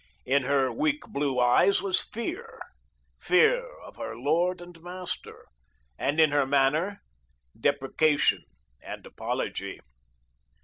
In 0.25 0.45
her 0.45 0.71
weak 0.73 1.01
blue 1.09 1.39
eyes 1.39 1.83
was 1.83 2.01
fear 2.01 2.59
fear 3.19 3.69
of 3.83 3.97
her 3.97 4.15
lord 4.15 4.59
and 4.59 4.81
master, 4.81 5.45
and 5.95 6.19
in 6.19 6.31
her 6.31 6.47
manner 6.47 7.03
deprecation 7.61 8.41
and 8.81 9.05
apology. 9.05 9.79